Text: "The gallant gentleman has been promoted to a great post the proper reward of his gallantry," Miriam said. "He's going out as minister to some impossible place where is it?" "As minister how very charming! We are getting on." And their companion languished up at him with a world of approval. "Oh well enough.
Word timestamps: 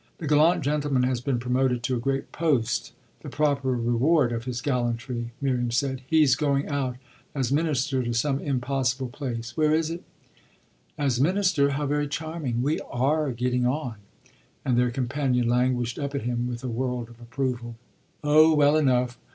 "The 0.17 0.25
gallant 0.25 0.63
gentleman 0.63 1.03
has 1.03 1.21
been 1.21 1.37
promoted 1.37 1.83
to 1.83 1.95
a 1.95 1.99
great 1.99 2.31
post 2.31 2.91
the 3.19 3.29
proper 3.29 3.69
reward 3.69 4.31
of 4.31 4.45
his 4.45 4.59
gallantry," 4.59 5.29
Miriam 5.39 5.69
said. 5.69 6.01
"He's 6.07 6.33
going 6.35 6.67
out 6.67 6.95
as 7.35 7.51
minister 7.51 8.01
to 8.01 8.11
some 8.11 8.39
impossible 8.39 9.09
place 9.09 9.55
where 9.55 9.75
is 9.75 9.91
it?" 9.91 10.03
"As 10.97 11.21
minister 11.21 11.69
how 11.73 11.85
very 11.85 12.07
charming! 12.07 12.63
We 12.63 12.79
are 12.89 13.31
getting 13.31 13.67
on." 13.67 13.97
And 14.65 14.75
their 14.75 14.89
companion 14.89 15.47
languished 15.47 15.99
up 15.99 16.15
at 16.15 16.23
him 16.23 16.47
with 16.47 16.63
a 16.63 16.67
world 16.67 17.07
of 17.07 17.19
approval. 17.21 17.75
"Oh 18.23 18.55
well 18.55 18.75
enough. 18.77 19.19